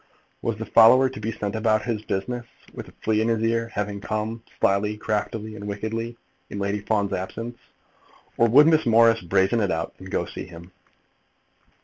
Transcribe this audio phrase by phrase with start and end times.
[0.41, 3.67] Was the follower to be sent about his business, with a flea in his ear,
[3.67, 6.17] having come, slyly, craftily, and wickedly,
[6.49, 7.59] in Lady Fawn's absence;
[8.35, 10.71] or would Miss Morris brazen it out, and go and see him?